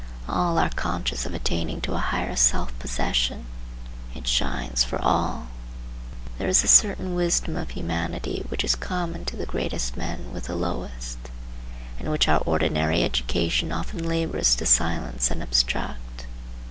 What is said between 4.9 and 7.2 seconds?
all. There is a certain